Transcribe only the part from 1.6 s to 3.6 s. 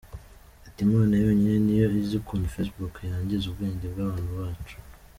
ni yo izi ukuntu Facebook yangiza